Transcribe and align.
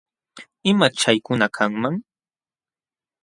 ¿Imaćh 0.71 0.95
chaykuna 1.01 1.47
kanman? 1.55 1.95